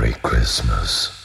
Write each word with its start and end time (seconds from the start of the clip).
Merry 0.00 0.14
Christmas. 0.22 1.19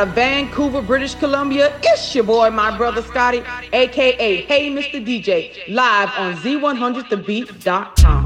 Out 0.00 0.08
of 0.08 0.14
Vancouver, 0.14 0.80
British 0.80 1.14
Columbia, 1.14 1.78
it's 1.82 2.14
your 2.14 2.24
boy, 2.24 2.50
my 2.50 2.74
brother 2.76 3.02
Scotty, 3.02 3.42
aka 3.72 4.42
Hey 4.42 4.70
Mr. 4.70 5.04
DJ, 5.04 5.52
live 5.68 6.08
on 6.16 6.34
Z100thebeat.com. 6.36 8.19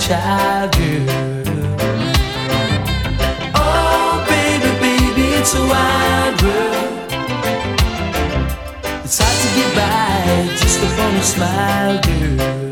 child. 0.00 0.74
Oh, 3.54 4.24
baby, 4.28 4.70
baby, 4.80 5.26
it's 5.38 5.54
a 5.54 5.60
wide 5.60 6.42
world. 6.42 7.12
It's 9.04 9.18
hard 9.20 9.36
to 9.42 9.48
get 9.56 9.70
by 9.76 10.56
just 10.56 10.78
upon 10.82 11.14
a 11.14 11.22
smile, 11.22 12.00
dude. 12.00 12.69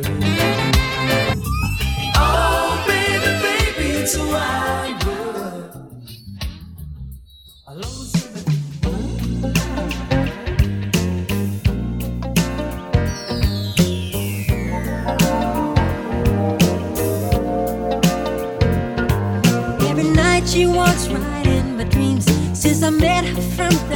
I 22.89 22.91
met 22.91 23.27
her 23.27 23.43
from 23.43 23.88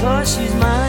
cause 0.00 0.36
she's 0.36 0.54
mine. 0.54 0.87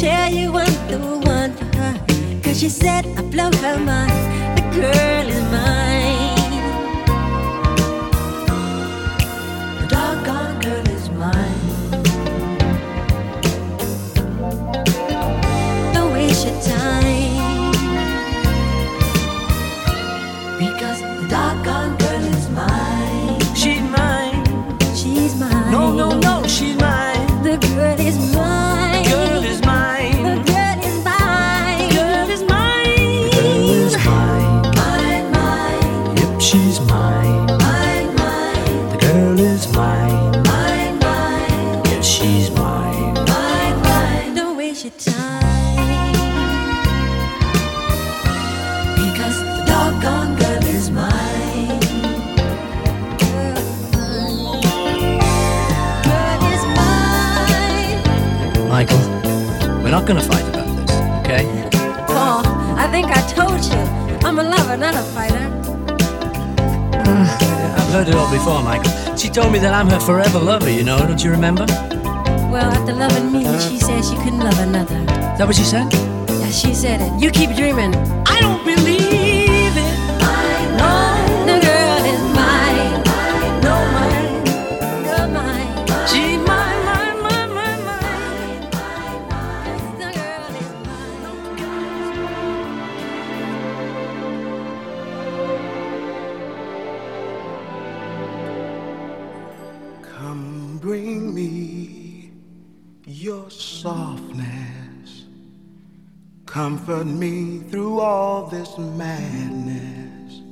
tell 0.00 0.32
you 0.32 0.56
I'm 0.56 0.88
the 0.88 0.98
one 1.28 1.52
for 1.52 1.76
her. 1.76 1.94
Cause 2.42 2.60
she 2.60 2.70
said 2.70 3.04
I 3.18 3.22
blow 3.22 3.50
her 3.52 3.78
mind. 3.78 4.19
That 70.10 70.26
I'm 70.26 70.26
her 70.26 70.30
forever 70.30 70.44
lover, 70.44 70.70
you 70.70 70.84
know, 70.84 70.98
don't 70.98 71.22
you 71.22 71.30
remember? 71.30 71.66
Well, 72.50 72.70
after 72.70 72.92
loving 72.92 73.32
me, 73.32 73.46
uh-huh. 73.46 73.58
she 73.68 73.78
said 73.78 74.04
she 74.04 74.16
couldn't 74.16 74.40
love 74.40 74.58
another. 74.58 74.96
Is 74.96 75.38
that 75.38 75.46
what 75.46 75.54
she 75.54 75.62
said? 75.62 75.92
Yeah, 75.92 76.50
she 76.50 76.74
said 76.74 77.00
it. 77.00 77.22
You 77.22 77.30
keep 77.30 77.54
dreaming. 77.56 77.94
I 78.26 78.40
don't 78.40 78.59
softness. 103.50 105.24
Comfort 106.46 107.06
me 107.06 107.60
through 107.70 108.00
all 108.00 108.46
this 108.46 108.76
madness. 108.78 110.42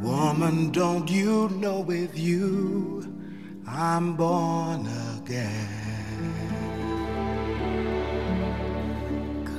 Woman, 0.00 0.70
don't 0.70 1.10
you 1.10 1.48
know 1.50 1.80
with 1.80 2.16
you 2.16 2.98
I'm 3.66 4.16
born 4.16 4.86
again? 5.18 5.68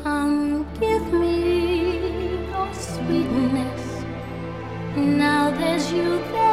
Come 0.03 0.65
give 0.79 1.13
me 1.13 2.47
your 2.47 2.73
sweetness. 2.73 4.03
Now 4.95 5.51
there's 5.51 5.91
you, 5.91 6.17
there 6.31 6.48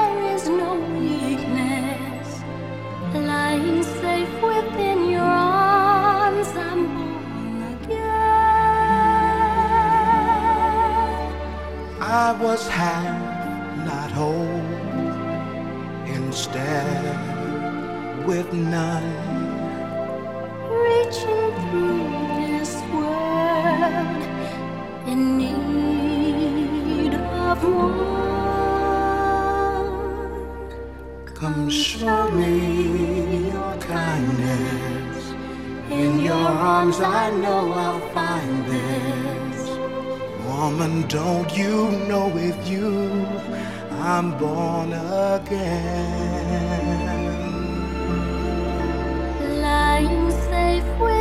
I 12.27 12.33
was 12.33 12.67
half, 12.67 13.87
not 13.87 14.11
whole, 14.11 14.61
instead 16.07 17.07
with 18.27 18.53
none. 18.53 19.13
Reaching 20.87 21.53
through 21.61 22.03
this 22.41 22.73
world 22.93 24.23
in 25.07 25.39
need 25.39 27.15
of 27.15 27.63
one. 27.63 28.03
Come 31.33 31.71
show 31.71 32.29
me 32.33 33.51
your 33.53 33.77
kindness. 33.79 35.33
In 35.93 36.19
your 36.19 36.49
arms, 36.75 36.99
I 36.99 37.31
know 37.31 37.73
I'll 37.73 38.01
find 38.09 38.67
this. 38.67 39.16
Woman, 40.57 41.07
don't 41.09 41.55
you 41.55 41.91
know 42.09 42.29
with 42.29 42.67
you 42.67 43.27
I'm 44.01 44.39
born 44.39 44.93
again? 44.93 45.53
Lying 49.61 50.31
safe 50.49 50.89
with 50.99 51.16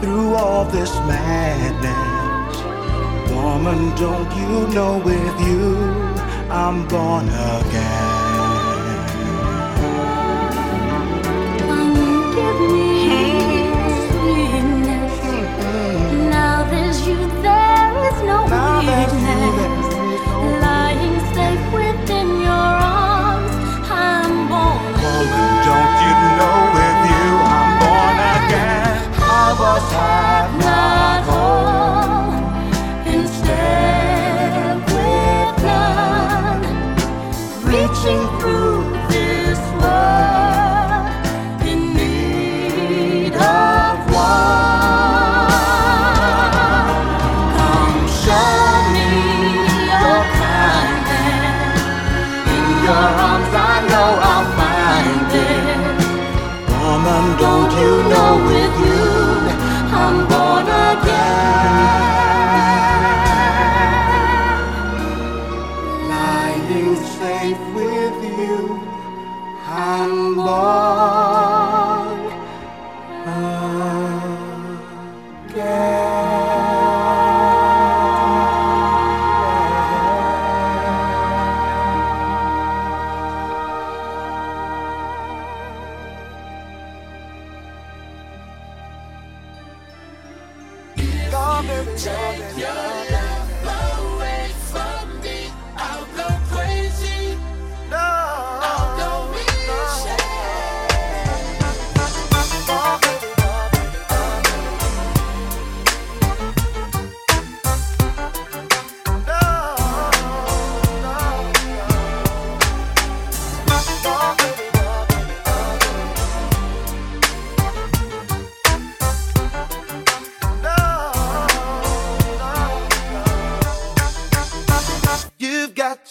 through 0.00 0.34
all 0.34 0.64
this 0.64 0.94
madness. 1.10 2.56
Woman, 3.32 3.94
don't 3.96 4.30
you 4.36 4.66
know 4.74 4.98
with 4.98 5.40
you 5.40 6.06
I'm 6.50 6.86
born 6.88 7.28
again? 7.28 8.15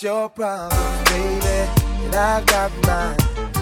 Your 0.05 0.29
problems, 0.29 1.09
baby, 1.09 1.57
and 2.05 2.15
I 2.15 2.43
got 2.45 2.71
mine. 2.85 3.17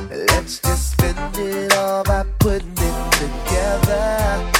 Let's 0.10 0.60
just 0.60 0.92
spend 0.92 1.38
it 1.38 1.74
all 1.74 2.04
by 2.04 2.26
putting 2.38 2.74
it 2.76 3.12
together. 3.14 4.53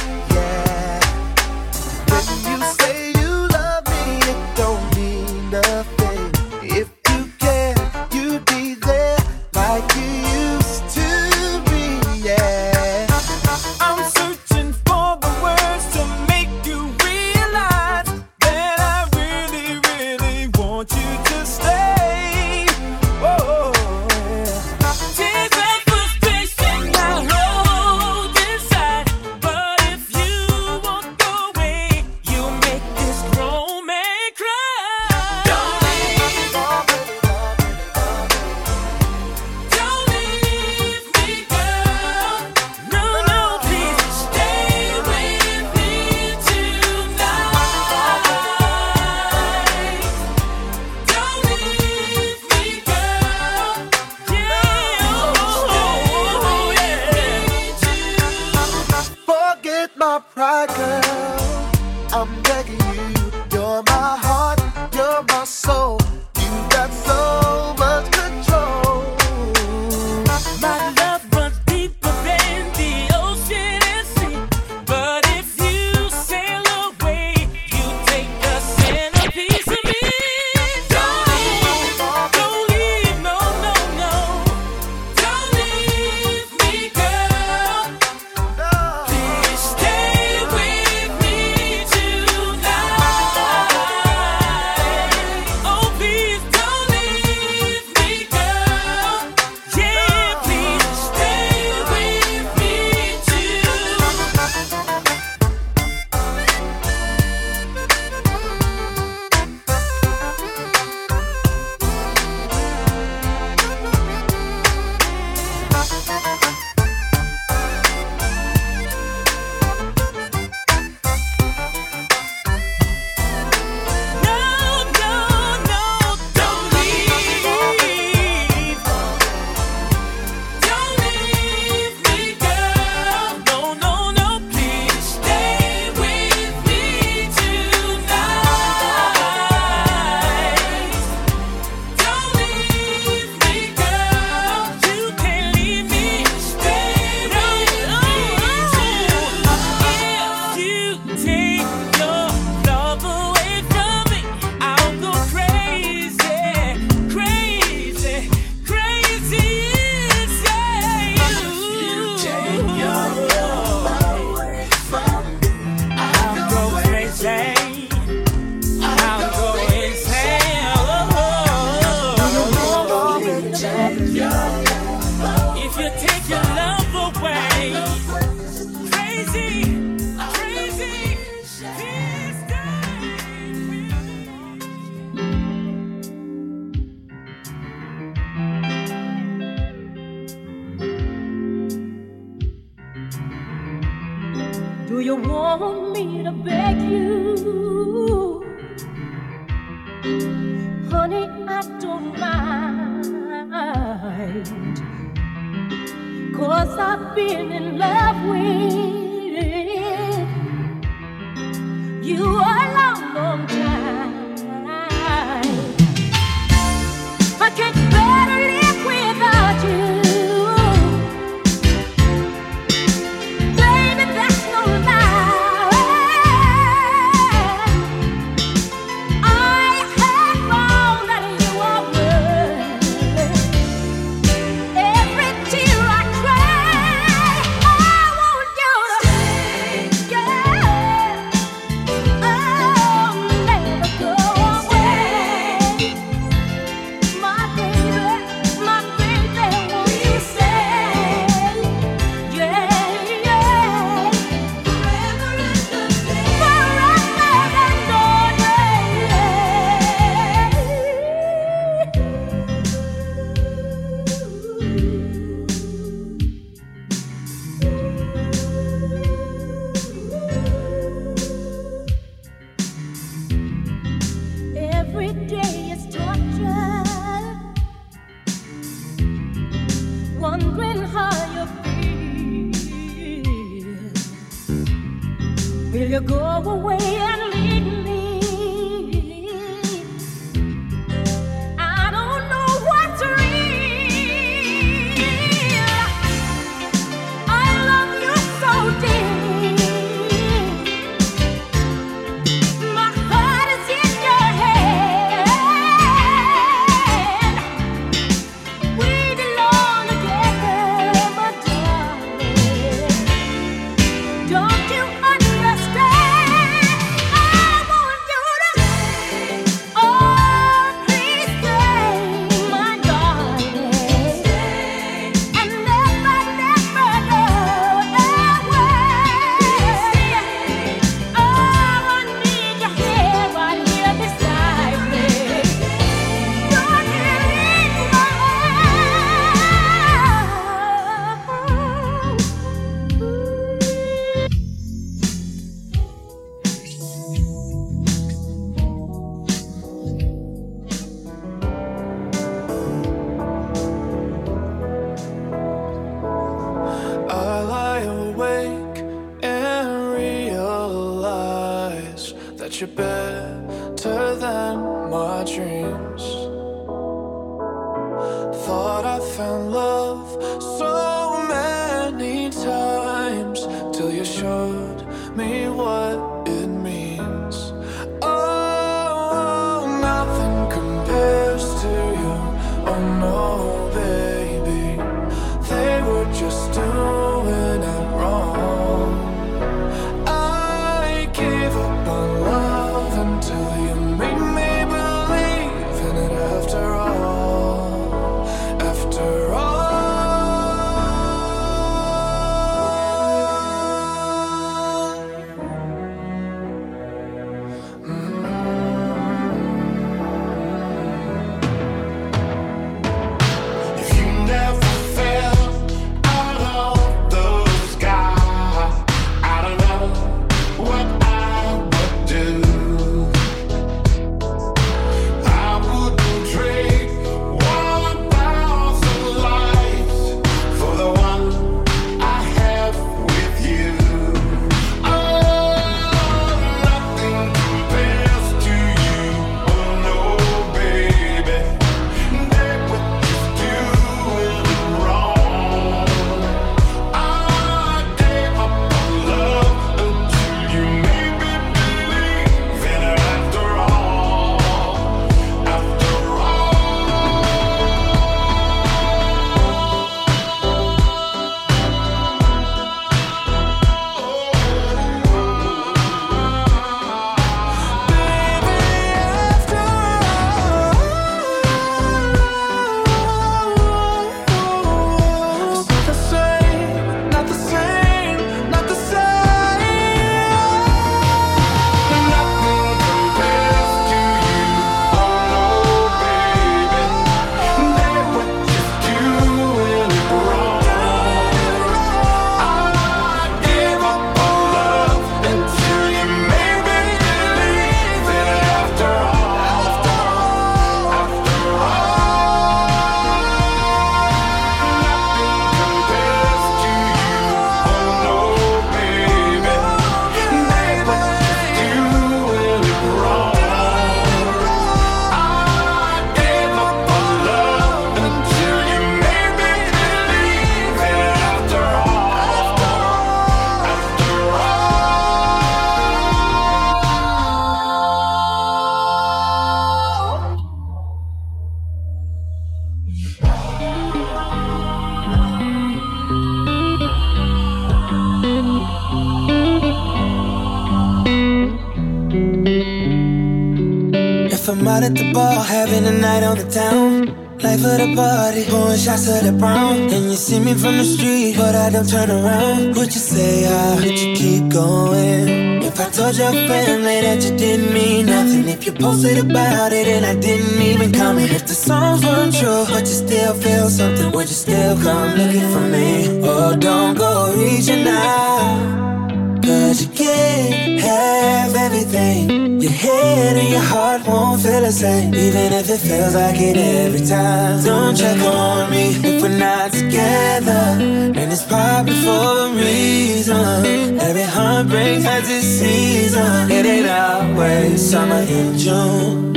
Of 547.64 547.78
the 547.78 547.96
party, 547.96 548.44
pouring 548.44 548.76
shots 548.76 549.08
of 549.08 549.24
the 549.24 549.32
brown. 549.32 549.88
And 549.94 550.04
you 550.10 550.16
see 550.16 550.38
me 550.38 550.52
from 550.52 550.76
the 550.76 550.84
street, 550.84 551.34
but 551.34 551.54
I 551.54 551.70
don't 551.70 551.88
turn 551.88 552.10
around. 552.10 552.76
Would 552.76 552.92
you 552.94 553.00
say 553.00 553.46
I 553.46 553.76
would 553.76 553.98
you 553.98 554.14
keep 554.14 554.52
going? 554.52 555.62
If 555.62 555.80
I 555.80 555.88
told 555.88 556.14
your 556.14 556.32
family 556.32 557.00
that 557.00 557.24
you 557.24 557.34
didn't 557.38 557.72
mean 557.72 558.04
nothing, 558.04 558.48
if 558.48 558.66
you 558.66 558.72
posted 558.72 559.16
about 559.16 559.72
it 559.72 559.88
and 559.88 560.04
I 560.04 560.14
didn't 560.14 560.60
even 560.60 560.92
comment, 560.92 561.30
if 561.32 561.46
the 561.46 561.54
songs 561.54 562.04
weren't 562.04 562.34
true, 562.34 562.66
but 562.68 562.80
you 562.80 562.96
still 563.06 563.32
feel 563.32 563.70
something, 563.70 564.12
would 564.12 564.28
you 564.28 564.38
still 564.46 564.76
come 564.82 565.14
looking 565.14 565.48
for 565.54 565.66
me? 565.74 566.20
Oh, 566.22 566.54
don't 566.54 566.98
go 566.98 567.32
reaching 567.34 567.88
out. 567.88 569.40
Cause 569.42 569.82
you 569.82 569.88
can't 569.88 570.82
have 570.82 571.54
everything. 571.56 572.33
Your 572.64 572.72
head 572.72 573.36
and 573.36 573.50
your 573.50 573.60
heart 573.60 574.06
won't 574.06 574.40
feel 574.40 574.62
the 574.62 574.72
same. 574.72 575.14
Even 575.14 575.52
if 575.52 575.68
it 575.68 575.80
feels 575.80 576.14
like 576.14 576.40
it 576.40 576.56
every 576.56 577.06
time. 577.06 577.62
Don't 577.62 577.94
check 577.94 578.18
on 578.22 578.70
me 578.70 578.84
if 579.04 579.20
we're 579.20 579.36
not 579.36 579.70
together. 579.70 580.80
And 580.80 581.30
it's 581.30 581.44
probably 581.44 581.92
for 581.92 582.46
a 582.46 582.54
reason. 582.56 584.00
Every 584.00 584.22
heartbreak 584.22 585.02
has 585.02 585.28
its 585.28 585.44
season. 585.44 586.50
It 586.50 586.64
ain't 586.64 586.88
always 586.88 587.90
summer 587.90 588.22
in 588.22 588.56
June. 588.56 589.32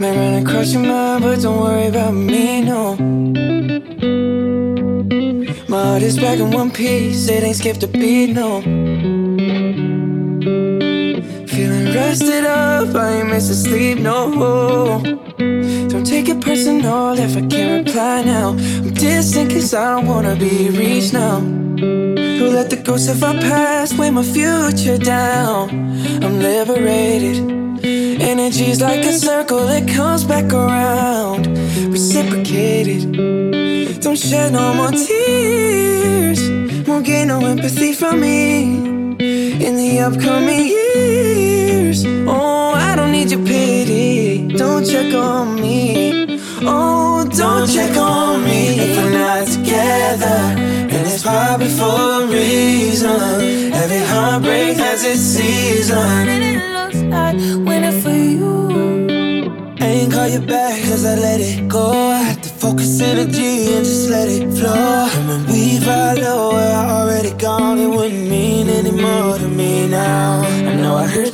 May 0.00 0.10
run 0.18 0.42
across 0.44 0.72
your 0.72 0.82
mind, 0.82 1.22
but 1.22 1.42
don't 1.42 1.60
worry 1.60 1.86
about 1.86 2.10
me, 2.10 2.60
no. 2.62 2.96
My 5.68 5.84
heart 5.84 6.02
is 6.02 6.18
back 6.18 6.40
in 6.40 6.50
one 6.50 6.72
piece, 6.72 7.28
it 7.28 7.44
ain't 7.44 7.54
skipped 7.54 7.84
a 7.84 7.86
beat, 7.86 8.32
no. 8.32 8.73
Rested 12.14 12.44
up, 12.44 12.94
I 12.94 13.14
ain't 13.14 13.28
missing 13.28 13.56
sleep, 13.56 13.98
no. 13.98 15.02
Don't 15.88 16.06
take 16.06 16.28
it 16.28 16.40
personal 16.40 17.18
if 17.18 17.36
I 17.36 17.44
can't 17.44 17.88
reply 17.88 18.22
now. 18.22 18.50
I'm 18.50 18.94
distant 18.94 19.50
cause 19.50 19.74
I 19.74 19.96
don't 19.96 20.06
wanna 20.06 20.36
be 20.36 20.70
reached 20.70 21.12
now. 21.12 21.40
Who 21.40 22.46
let 22.50 22.70
the 22.70 22.76
ghosts 22.76 23.08
of 23.08 23.24
our 23.24 23.34
past 23.34 23.98
weigh 23.98 24.12
my 24.12 24.22
future 24.22 24.96
down? 24.96 25.70
I'm 26.22 26.38
liberated. 26.38 27.36
Energy's 28.22 28.80
like 28.80 29.04
a 29.04 29.12
circle 29.12 29.66
that 29.66 29.88
comes 29.88 30.22
back 30.22 30.52
around. 30.52 31.48
Reciprocated. 31.90 33.02
Don't 34.02 34.16
shed 34.16 34.52
no 34.52 34.72
more 34.72 34.92
tears. 34.92 36.40
Won't 36.86 37.06
get 37.06 37.24
no 37.24 37.44
empathy 37.44 37.92
from 37.92 38.20
me 38.20 38.62
in 39.66 39.74
the 39.82 39.98
upcoming 39.98 40.68
years. 40.68 41.43
Don't 44.56 44.86
check 44.86 45.12
on 45.14 45.60
me. 45.60 46.38
Oh, 46.62 47.28
don't 47.28 47.68
check 47.68 47.96
on 47.96 48.44
me 48.44 48.78
if 48.78 48.96
we're 48.96 49.10
not 49.10 49.48
together. 49.48 50.38
And 50.56 50.92
it's 50.92 51.22
probably 51.22 51.68
for 51.68 52.22
a 52.22 52.26
reason. 52.28 53.72
Every 53.72 53.98
heartbreak 53.98 54.76
has 54.76 55.04
its 55.04 55.20
season. 55.20 55.98
And 55.98 56.44
it 56.44 56.72
looks 56.72 57.02
like 57.14 57.36
winning 57.66 58.00
for 58.00 58.10
you. 58.10 59.74
I 59.80 59.86
ain't 59.86 60.12
call 60.12 60.28
you 60.28 60.40
back 60.40 60.80
cause 60.84 61.04
I 61.04 61.16
let 61.16 61.40
it 61.40 61.66
go. 61.66 61.90
I 61.90 62.18
had 62.18 62.42
to 62.44 62.48
focus 62.48 63.00
energy 63.00 63.74
and 63.74 63.84
just 63.84 64.08
let 64.08 64.28
it 64.28 64.56
flow. 64.56 65.08
And 65.16 65.28
when 65.28 65.46
we 65.46 65.80
follow 65.80 66.54
where 66.54 66.76
I 66.76 66.90
already 67.00 67.32
gone, 67.32 67.78
it 67.78 67.88
wouldn't 67.88 68.28
mean 68.30 68.68
any 68.68 68.92
more 68.92 69.36
to 69.36 69.48
me 69.48 69.88
now. 69.88 70.42
I 70.42 70.76
know 70.76 70.94
I 70.94 71.06
hurt 71.06 71.33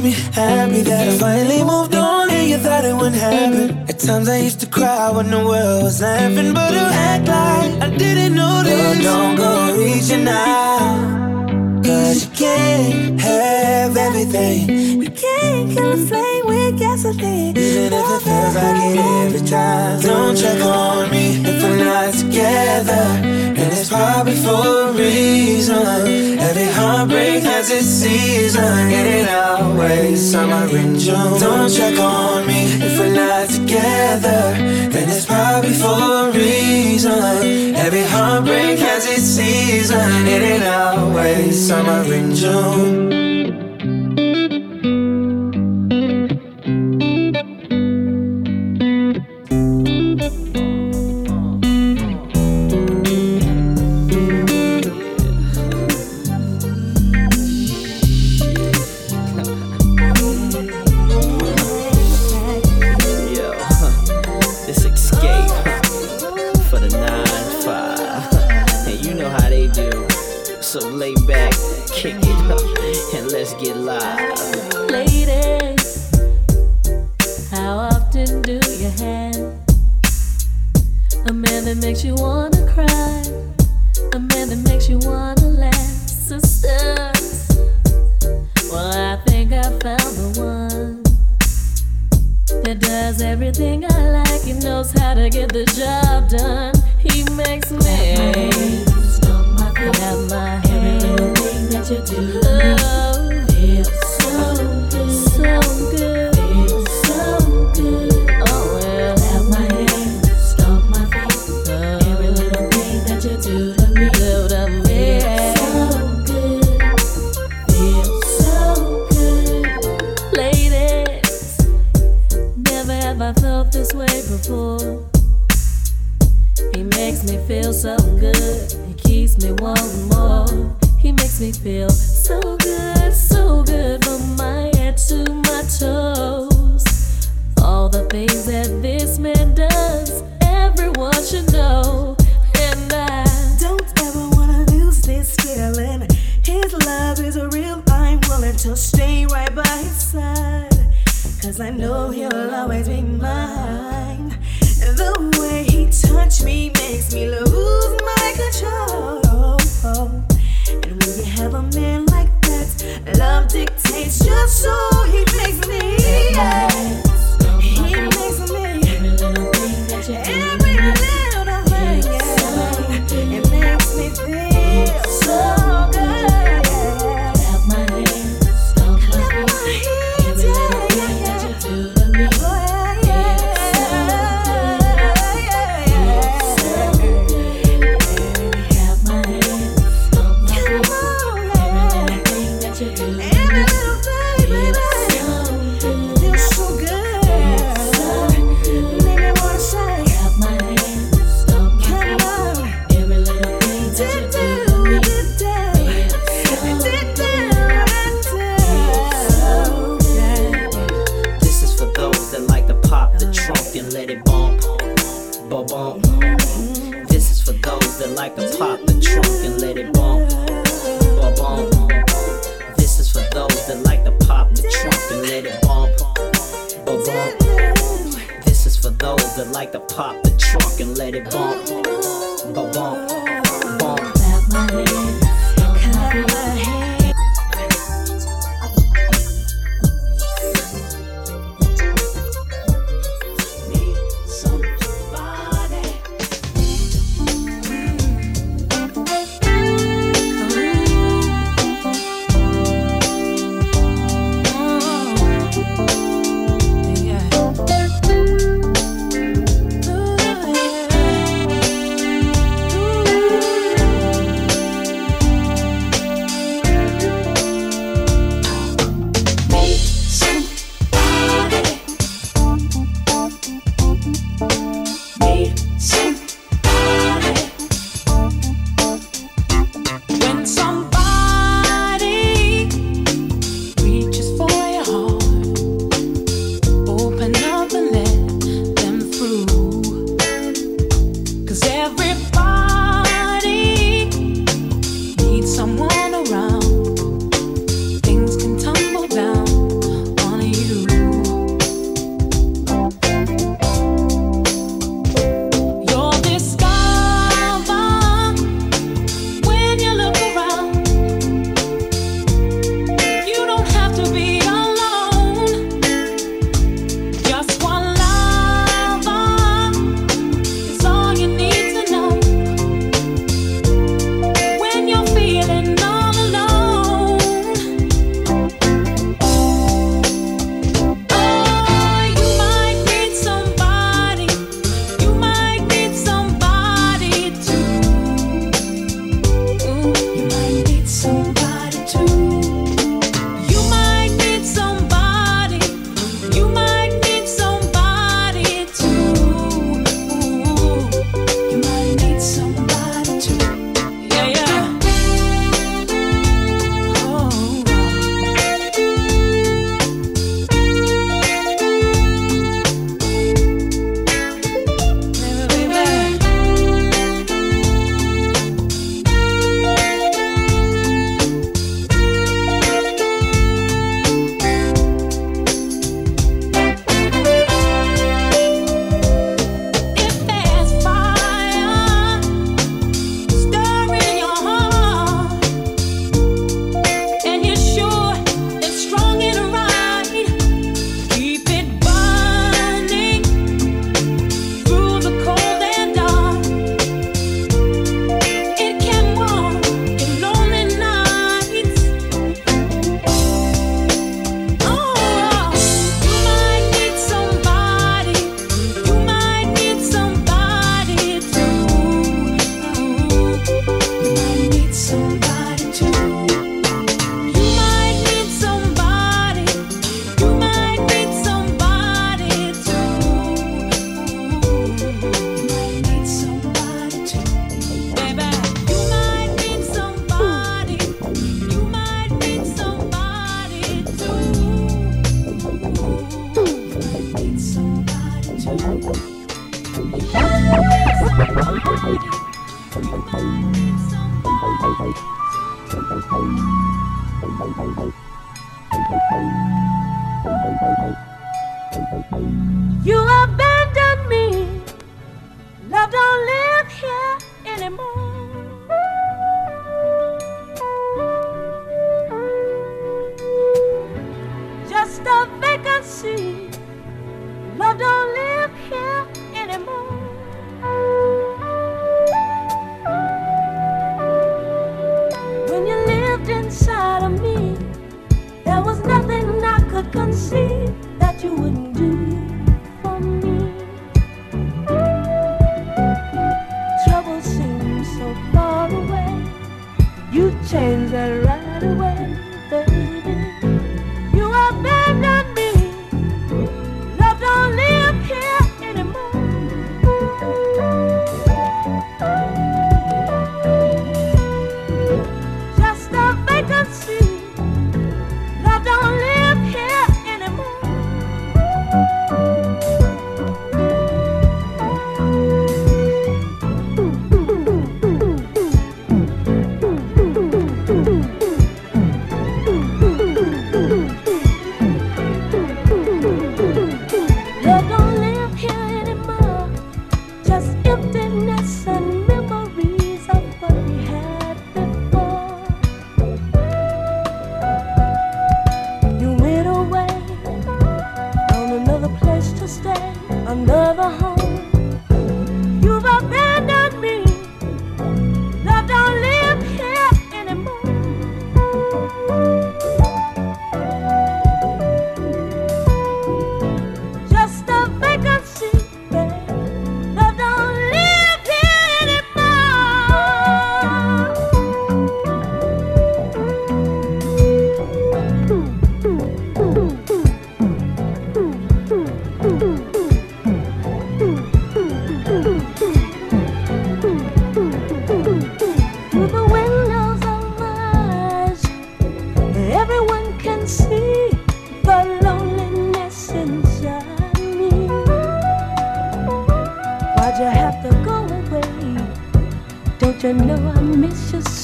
made 0.00 0.04
me 0.04 0.10
happy 0.32 0.82
that 0.82 1.08
I 1.08 1.18
finally 1.18 1.62
moved 1.64 1.94
on 1.94 2.30
and 2.30 2.50
you 2.50 2.58
thought 2.58 2.84
it 2.84 2.94
wouldn't 2.94 3.16
happen. 3.16 3.88
At 3.88 3.98
times 3.98 4.28
I 4.28 4.38
used 4.38 4.60
to 4.60 4.66
cry 4.66 5.10
when 5.10 5.30
the 5.30 5.38
world 5.38 5.84
was 5.84 6.00
laughing, 6.02 6.52
but 6.52 6.72
you 6.72 6.86
act 7.08 7.26
like 7.28 7.72
I 7.82 7.96
didn't 7.96 8.34
notice. 8.34 8.72
Girl, 8.72 9.12
don't 9.12 9.36
go 9.36 9.52
reaching 9.78 10.28
out. 10.28 11.84
Cause 11.84 12.24
you 12.24 12.30
can't 12.36 13.20
have 13.20 13.96
everything. 13.96 14.98
We 14.98 15.08
can't 15.08 15.72
kill 15.72 15.92
a 15.92 15.96
flame 15.96 16.46
with 16.46 16.78
gasoline. 16.78 17.56
Even 17.56 17.92
if 17.92 18.06
it 18.14 18.22
feels 18.26 18.54
like 18.54 18.76
it 18.90 18.98
every 19.24 19.48
time. 19.48 20.00
Don't 20.00 20.36
check 20.36 20.60
on 20.62 21.10
me 21.10 21.24
if 21.48 21.62
we're 21.62 21.84
not 21.84 22.12
together. 22.12 23.55
Probably 23.96 24.36
for 24.36 24.88
a 24.88 24.92
reason. 24.92 26.38
Every 26.38 26.70
heartbreak 26.78 27.42
has 27.44 27.70
its 27.70 27.86
season. 27.86 28.90
Get 28.90 29.06
it 29.06 29.28
out, 29.28 29.74
waste 29.74 30.32
summer 30.32 30.68
in 30.68 30.98
June. 30.98 31.40
Don't 31.40 31.70
check 31.70 31.98
on 31.98 32.46
me 32.46 32.60
if 32.86 32.98
we're 32.98 33.14
not 33.14 33.48
together. 33.48 34.52
Then 34.92 35.08
it's 35.08 35.24
probably 35.24 35.72
for 35.72 36.28
a 36.28 36.30
reason. 36.30 37.74
Every 37.74 38.04
heartbreak 38.04 38.78
has 38.80 39.06
its 39.06 39.22
season. 39.22 40.26
Get 40.26 40.42
it 40.42 40.62
out, 40.62 41.14
waste 41.14 41.66
summer 41.68 42.02
in 42.12 42.34
June. 42.34 43.25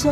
so 0.03 0.11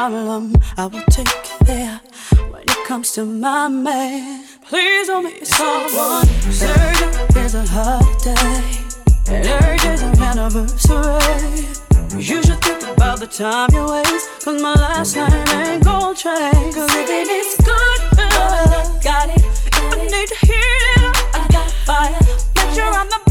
problem, 0.00 0.54
I 0.78 0.86
will 0.86 1.04
take 1.10 1.28
you 1.28 1.66
there 1.66 2.00
when 2.50 2.62
it 2.62 2.84
comes 2.86 3.12
to 3.12 3.24
my 3.26 3.68
man. 3.68 4.46
Please 4.66 5.08
don't 5.08 5.24
make 5.24 5.44
someone 5.44 6.26
surgeon 6.50 7.10
is 7.36 7.54
a 7.54 7.64
holiday, 7.66 8.62
and 9.28 9.44
urges 9.64 10.00
an 10.00 10.18
anniversary. 10.18 11.68
You 12.16 12.42
should 12.42 12.62
think 12.64 12.82
about 12.96 13.20
the 13.20 13.26
time 13.26 13.68
you 13.74 13.84
waste, 13.92 14.26
cause 14.42 14.62
my 14.62 14.74
last 14.74 15.16
name 15.16 15.48
ain't 15.60 15.84
gold 15.84 16.16
chain. 16.16 16.72
Cause 16.72 16.90
if 16.94 17.10
it 17.20 17.28
is 17.28 17.56
good, 17.70 18.00
love, 18.16 19.04
got 19.04 19.28
it. 19.28 19.44
If 19.44 19.84
I 19.84 20.04
need 20.14 20.28
to 20.32 20.38
hear 20.46 20.76
it, 20.96 21.16
I 21.36 21.46
got 21.52 21.70
fire. 21.84 22.18
Bet 22.54 22.74
you're 22.74 22.86
on 22.86 23.08
the 23.10 23.29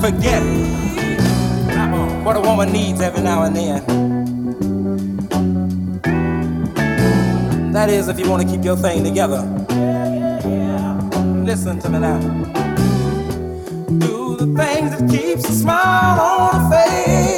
forget 0.00 0.42
what 2.24 2.36
a 2.36 2.40
woman 2.40 2.72
needs 2.72 3.00
every 3.00 3.22
now 3.22 3.42
and 3.42 3.56
then. 3.56 3.82
That 7.72 7.90
is, 7.90 8.08
if 8.08 8.18
you 8.18 8.28
want 8.28 8.42
to 8.42 8.48
keep 8.48 8.64
your 8.64 8.76
thing 8.76 9.04
together. 9.04 9.42
Listen 11.44 11.78
to 11.80 11.88
me 11.88 11.98
now. 12.00 12.20
Do 13.98 14.36
the 14.36 14.46
things 14.56 14.90
that 14.96 15.08
keeps 15.10 15.48
a 15.48 15.52
smile 15.52 16.20
on 16.20 16.54
her 16.54 16.70
face. 16.70 17.37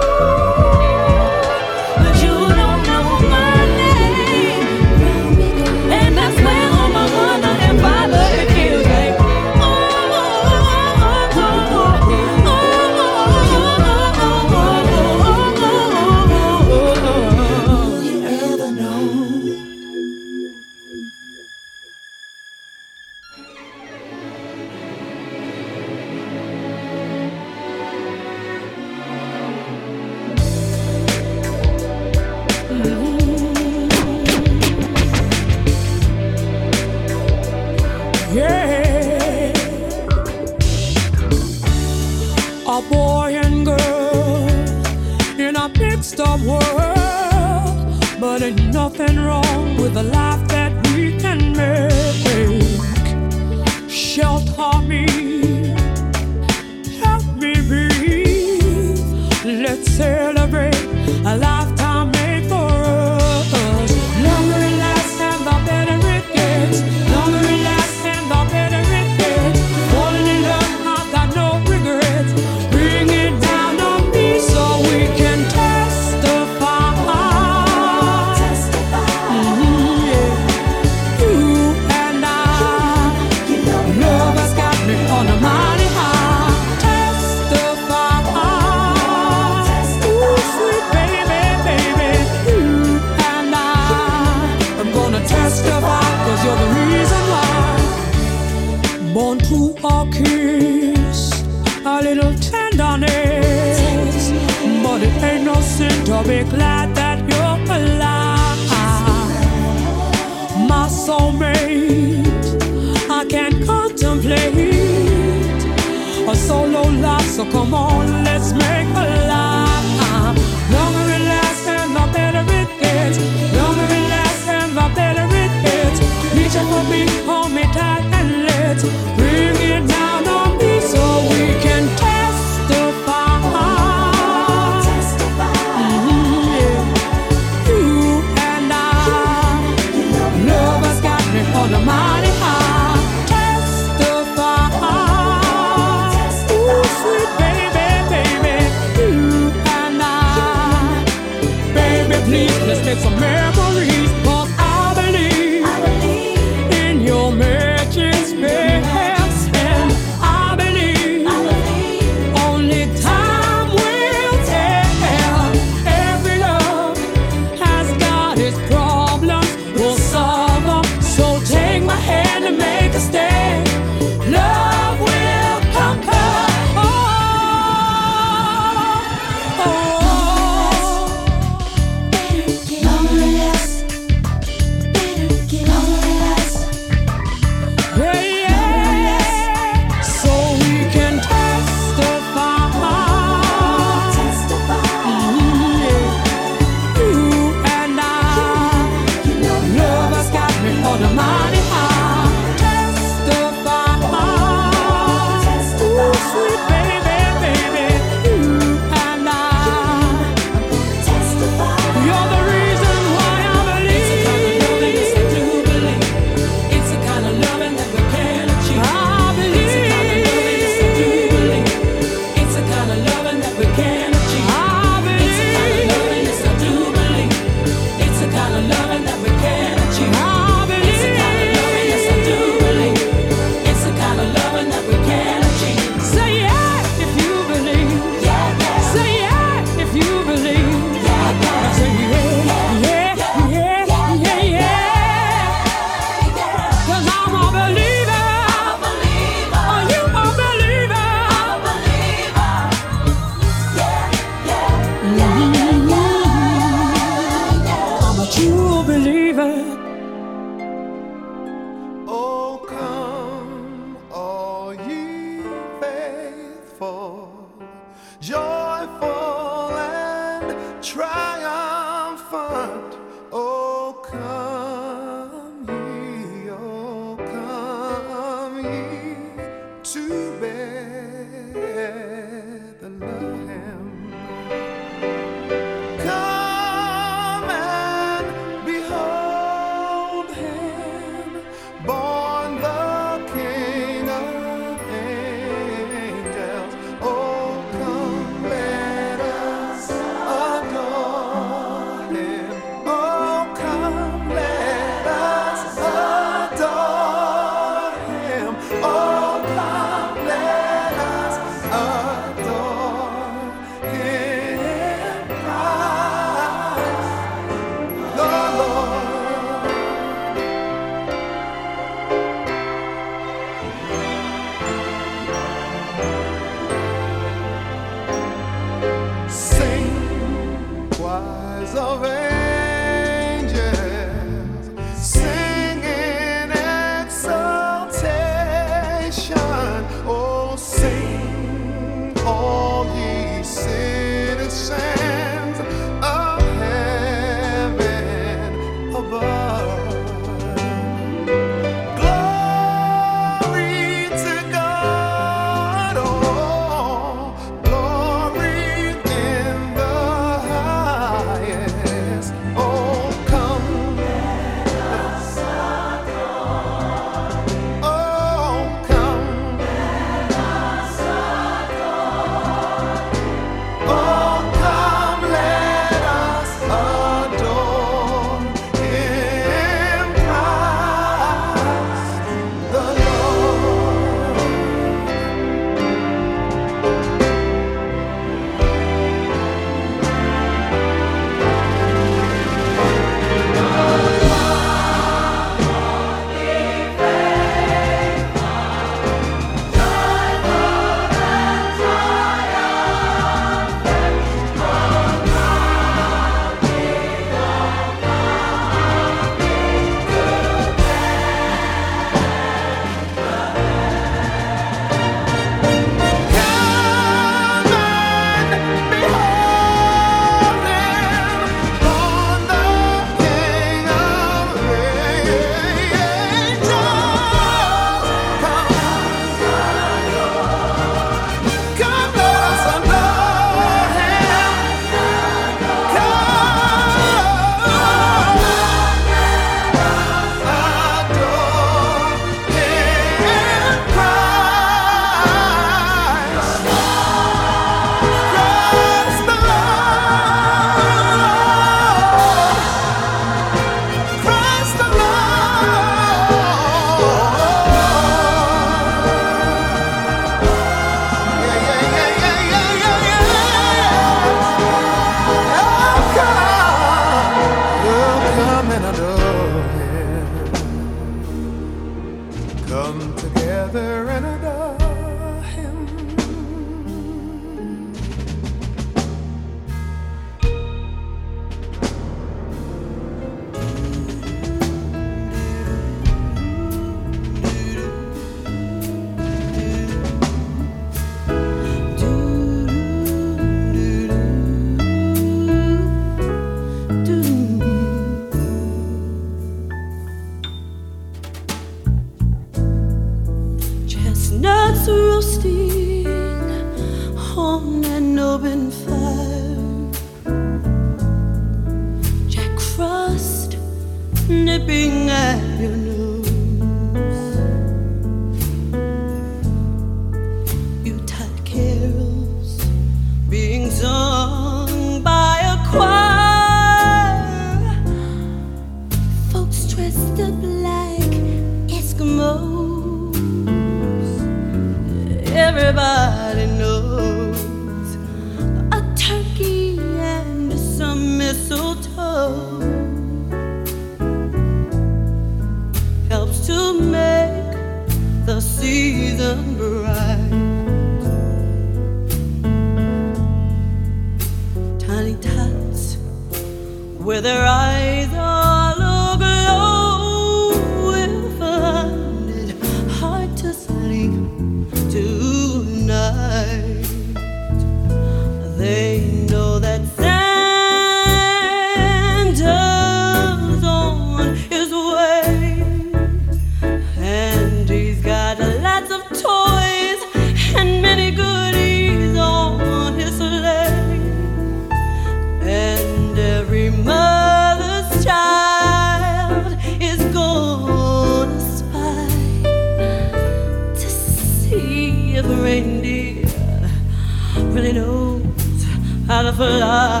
To 599.40 599.46
fly. 599.46 600.00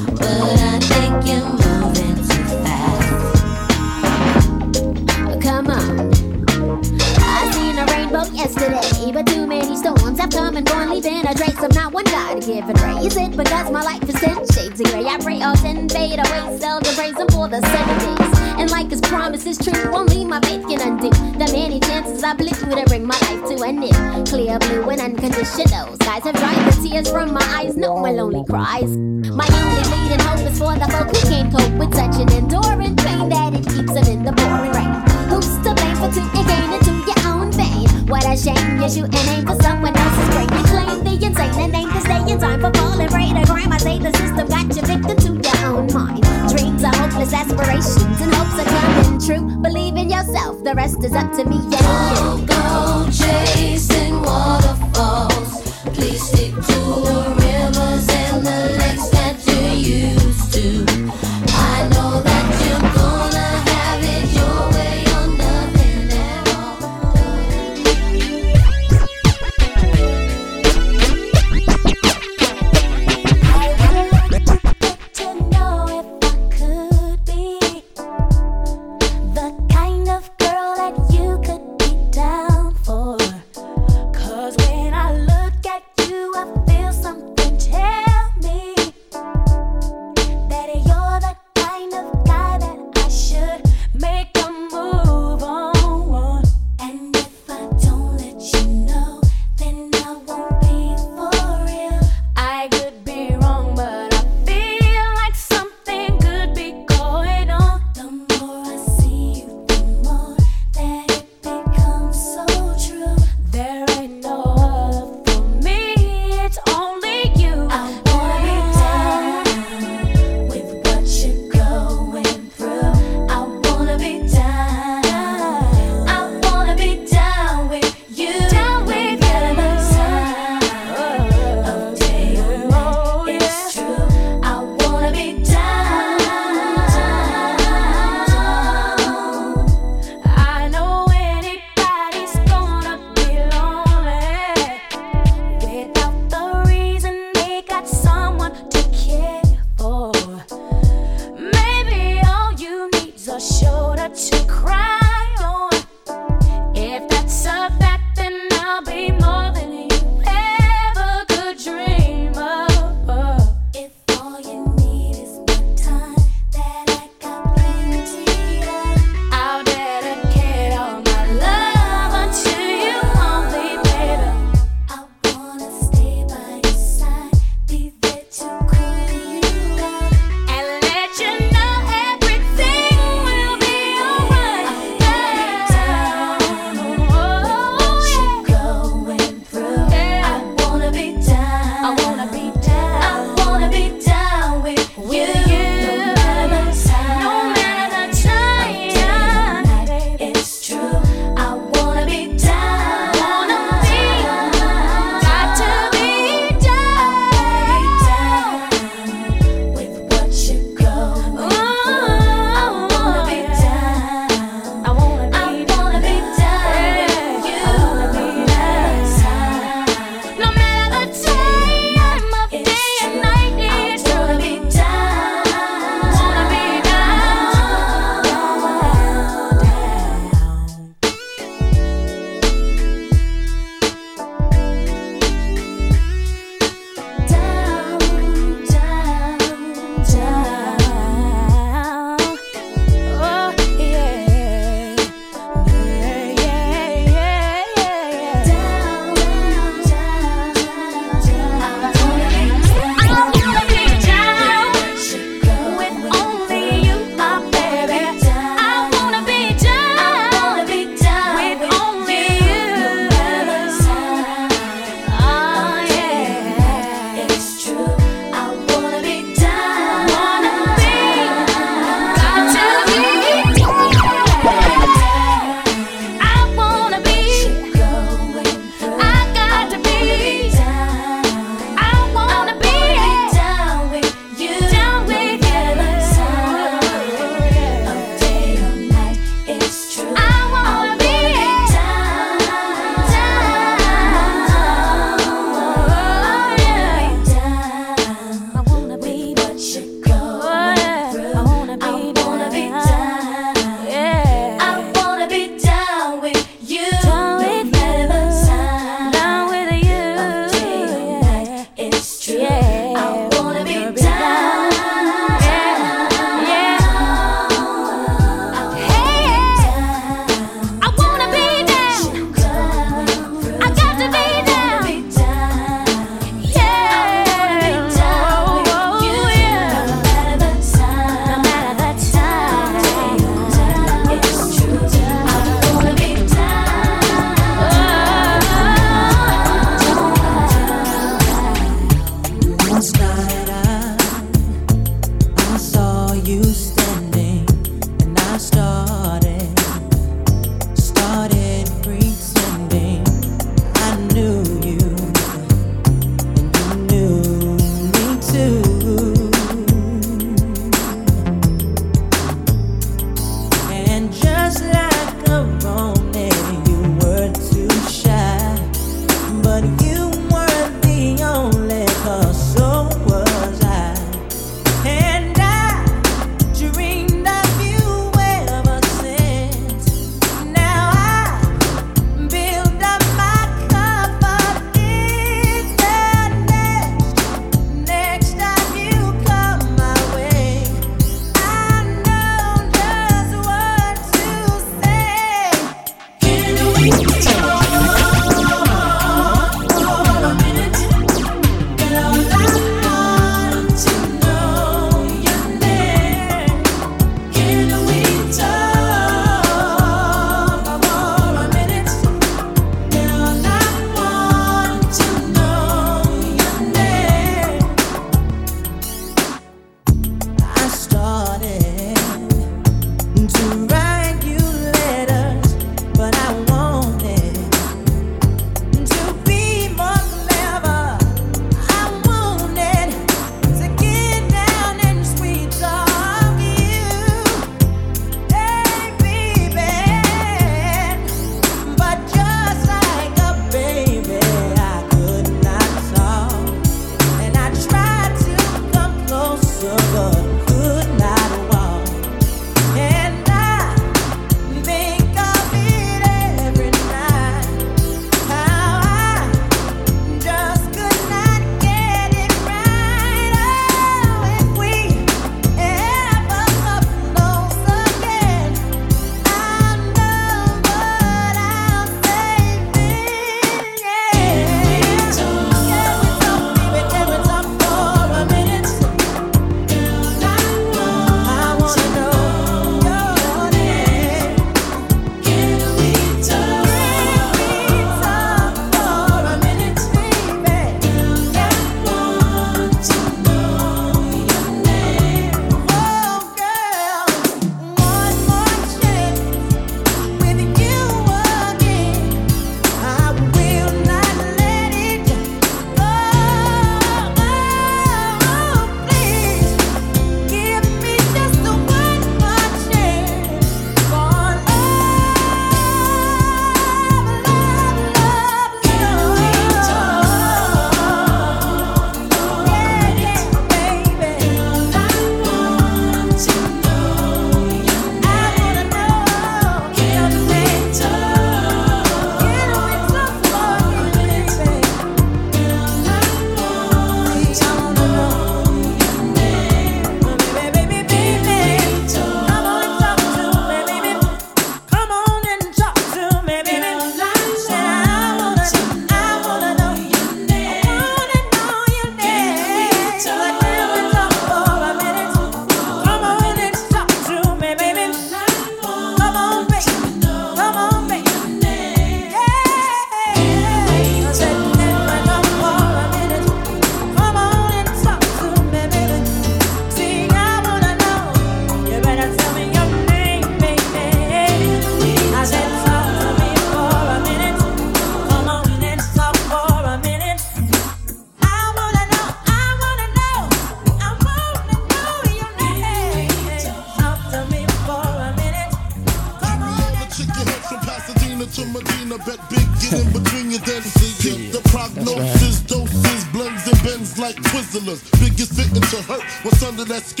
What's 599.69 599.93
under 599.93 600.00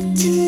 get 0.00 0.16
to 0.16 0.39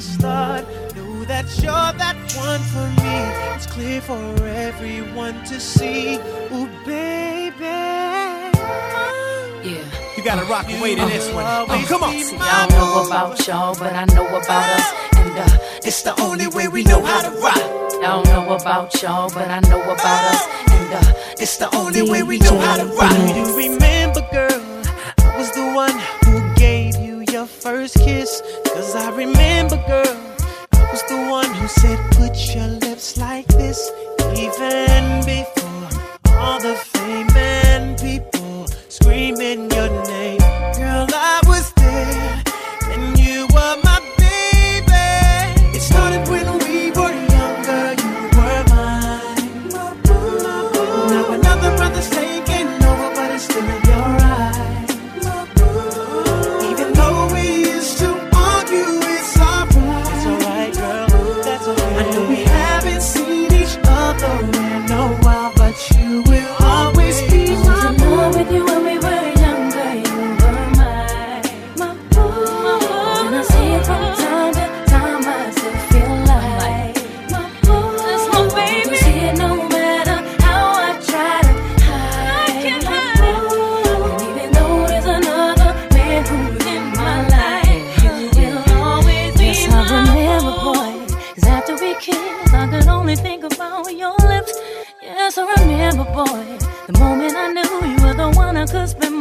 start. 0.00 0.64
Know 0.96 1.24
that 1.24 1.46
you're 1.62 1.92
that 2.02 2.16
one 2.36 2.62
for 2.72 2.88
me. 3.02 3.54
It's 3.54 3.66
clear 3.66 4.00
for 4.00 4.22
everyone 4.44 5.44
to 5.44 5.60
see. 5.60 6.16
Ooh, 6.52 6.68
baby. 6.84 7.64
Yeah. 9.64 9.84
You 10.16 10.24
gotta 10.24 10.44
rock 10.46 10.66
away 10.68 10.94
to 10.94 11.04
this 11.06 11.32
one. 11.32 11.44
Oh, 11.46 11.84
come 11.88 12.02
on. 12.02 12.12
See, 12.14 12.36
I 12.36 12.66
don't 12.68 12.78
know 12.78 13.06
about 13.06 13.46
y'all, 13.46 13.74
but 13.78 13.94
I 13.94 14.04
know 14.14 14.26
about 14.26 14.68
us. 14.78 14.92
And 15.16 15.38
uh, 15.38 15.58
it's 15.84 16.02
the 16.02 16.18
only 16.20 16.46
way 16.48 16.68
we 16.68 16.84
know 16.84 17.04
how 17.04 17.22
to 17.22 17.30
rock. 17.40 17.56
I 17.56 18.22
don't 18.22 18.26
know 18.26 18.54
about 18.54 19.02
y'all, 19.02 19.30
but 19.30 19.48
I 19.50 19.60
know 19.68 19.82
about 19.82 20.34
us. 20.34 20.46
And 20.70 20.94
uh, 20.94 21.12
it's 21.38 21.56
the 21.56 21.74
only 21.74 22.08
way 22.08 22.22
we 22.22 22.38
know 22.38 22.58
how 22.58 22.76
to 22.76 22.86
rock. 22.86 23.10
Do 23.10 23.40
you 23.40 23.56
remember, 23.56 24.20
girl? 24.32 24.60
I 25.18 25.36
was 25.36 25.50
the 25.52 25.72
one 25.74 26.17
your 27.38 27.46
first 27.46 27.94
kiss. 28.00 28.42
Cause 28.64 28.96
I 28.96 29.10
remember, 29.14 29.76
girl, 29.86 30.16
I 30.72 30.82
was 30.90 31.02
the 31.04 31.20
one 31.30 31.50
who 31.54 31.68
said, 31.68 31.98
Put 32.18 32.34
your 32.54 32.66
lips 32.84 33.16
like 33.16 33.46
this. 33.46 33.80
Even 34.44 35.20
before 35.24 35.88
all 36.36 36.60
the 36.60 36.74
fame 36.74 37.30
and 37.36 37.96
people 38.00 38.66
screaming 38.88 39.70
your 39.70 39.90
name. 40.06 40.40
Girl, 40.80 41.06
I 41.14 41.40
was 41.46 41.72
there, 41.74 42.42
and 42.92 43.16
you 43.16 43.46
were 43.54 43.76
my. 43.84 43.87
boy. 96.24 96.58
The 96.88 96.98
moment 96.98 97.34
I 97.36 97.52
knew 97.52 97.74
you 97.90 97.98
were 98.04 98.14
the 98.14 98.30
one 98.36 98.56
I 98.56 98.66
could 98.66 98.88
spend 98.88 99.17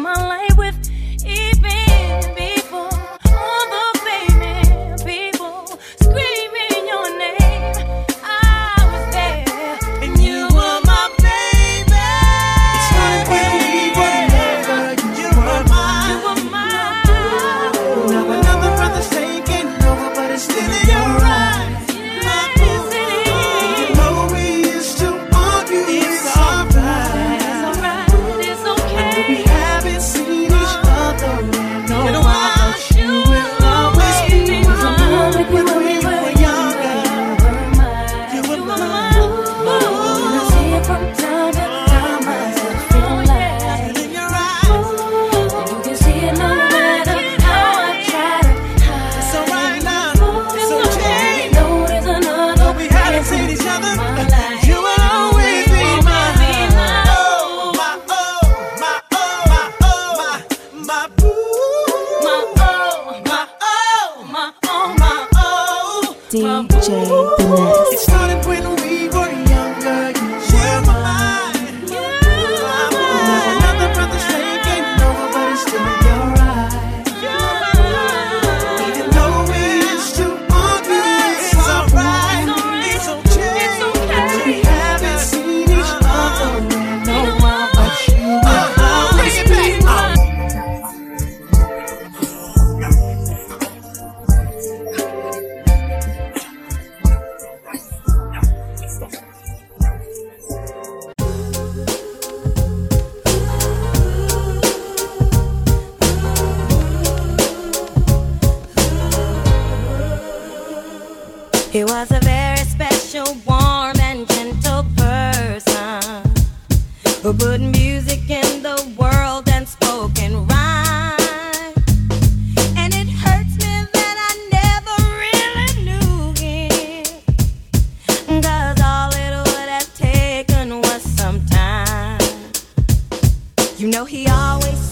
You 133.78 133.90
know 133.90 134.06
he 134.06 134.28
always 134.28 134.87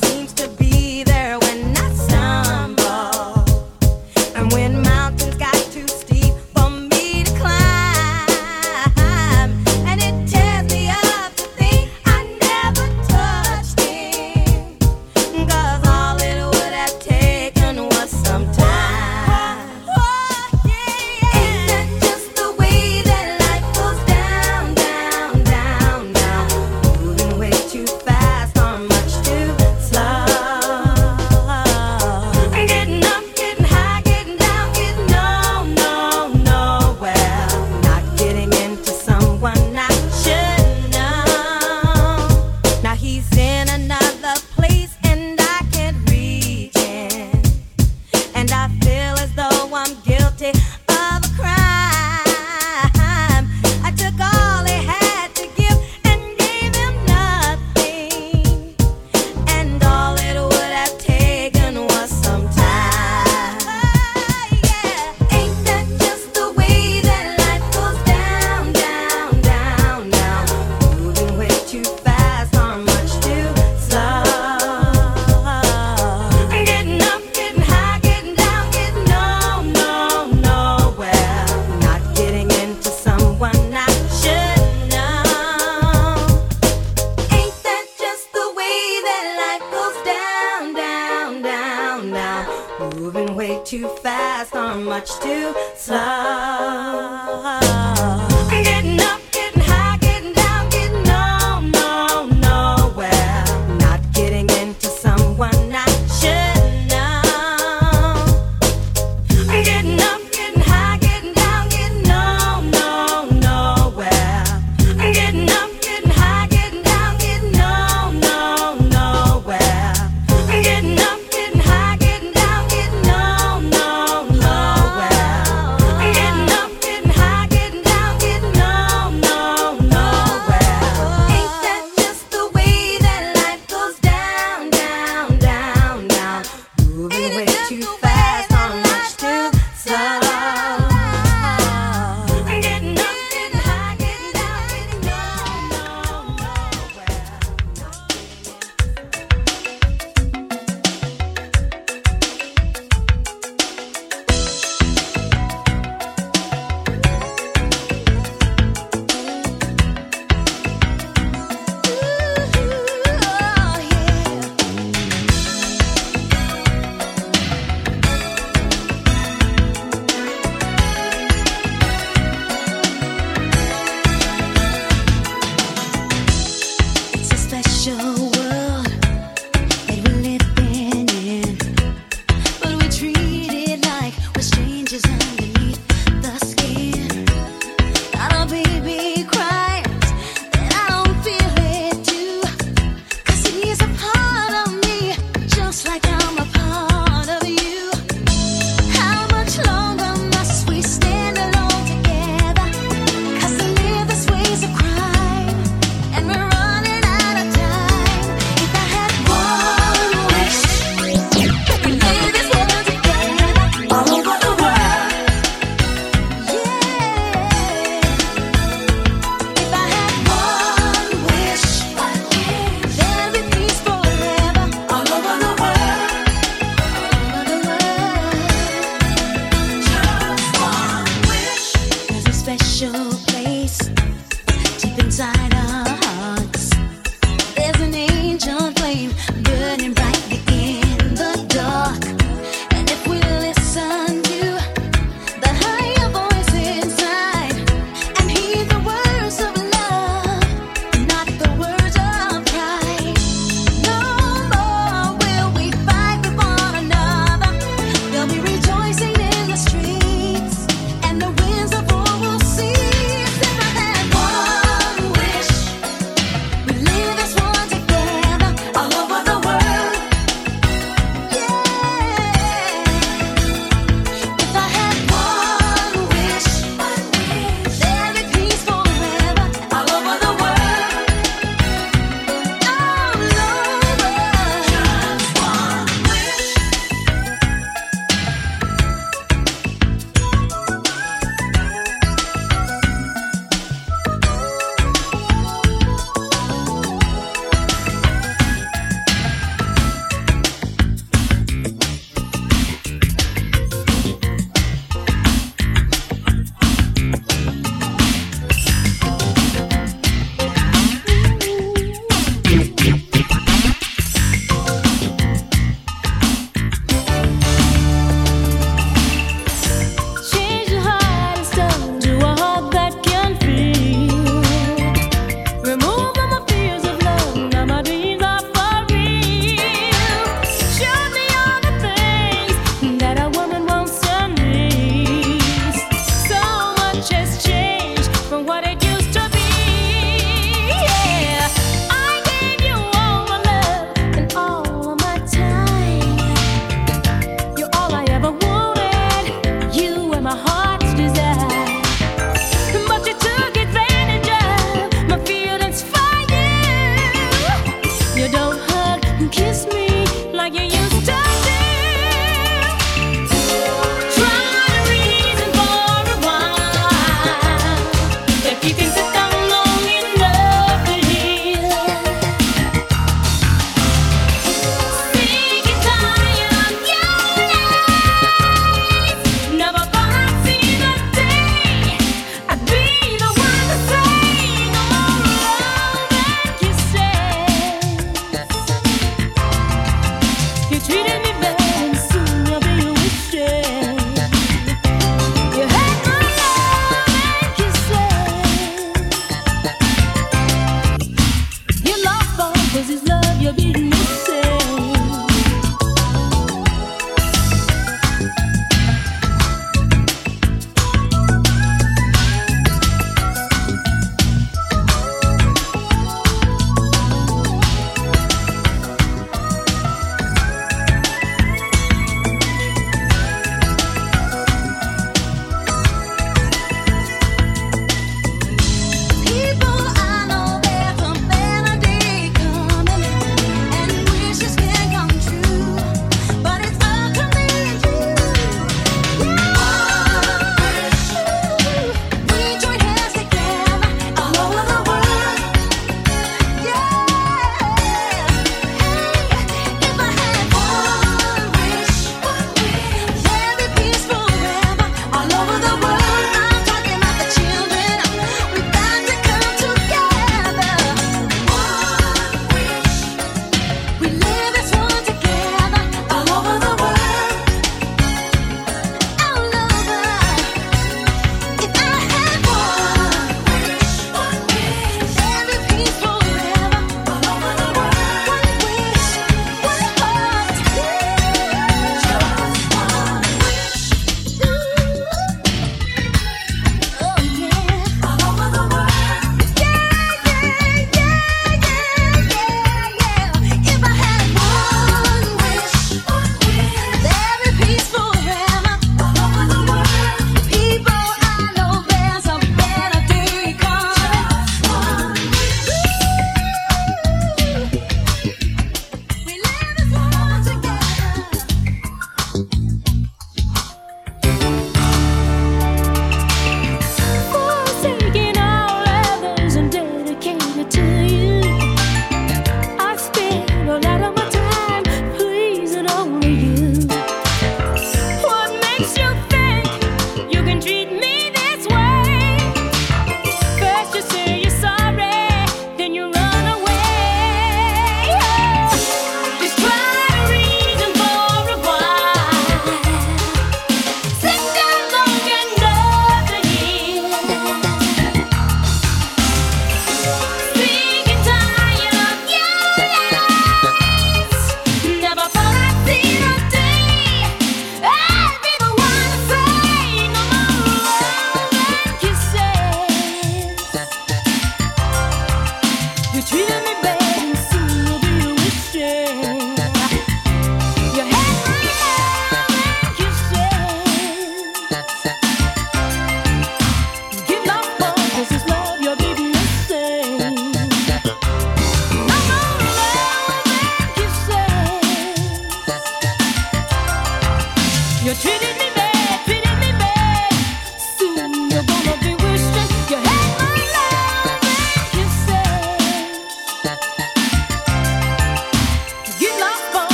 show. 232.76 233.15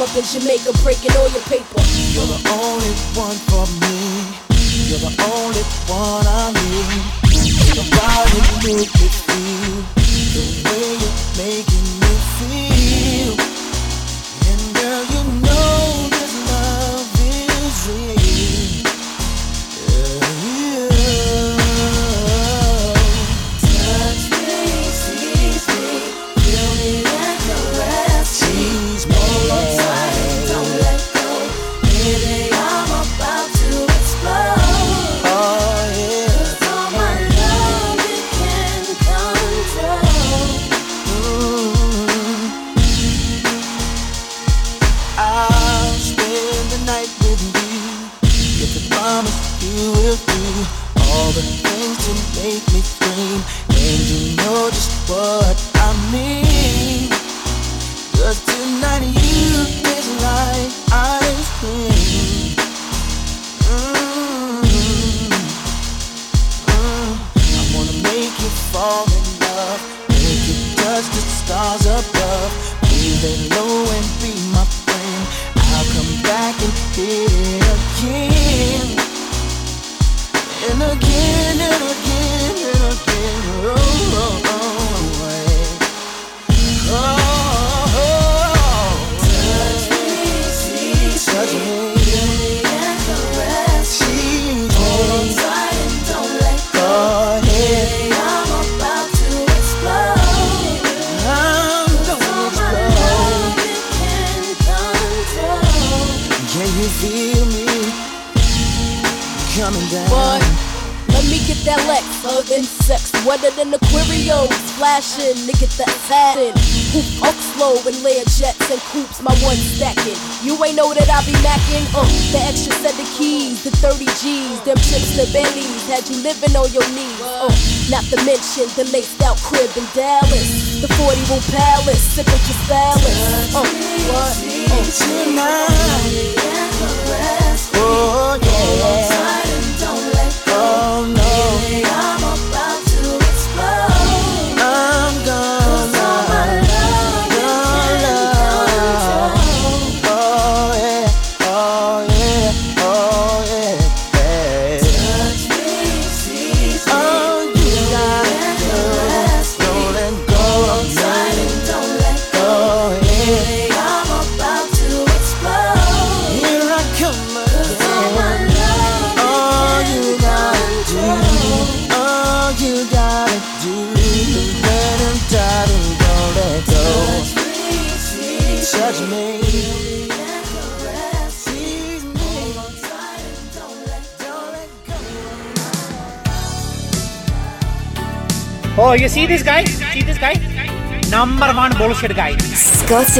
up 0.00 0.16
in 0.16 0.24
Jamaica, 0.24 0.72
break. 0.82 0.99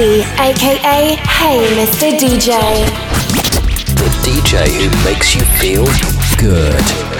Aka 0.00 1.14
Hey 1.28 1.60
Mr. 1.76 2.10
DJ. 2.18 2.56
The 3.96 4.08
DJ 4.24 4.66
who 4.80 5.04
makes 5.04 5.34
you 5.34 5.42
feel 5.42 5.84
good. 6.38 7.19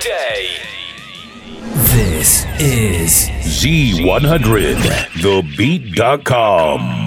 Today. 0.00 0.48
This 1.94 2.44
is 2.60 3.28
Z100, 3.62 4.76
thebeat.com. 5.20 6.97